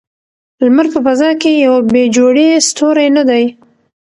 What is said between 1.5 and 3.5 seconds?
یو بې جوړې ستوری نه دی.